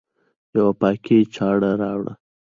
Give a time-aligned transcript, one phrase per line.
[0.55, 2.15] یوه پاکي چاړه راکړئ